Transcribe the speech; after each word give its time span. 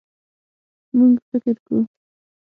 مونږ 0.97 1.15
فکر 1.29 1.55
کوو 1.65 1.81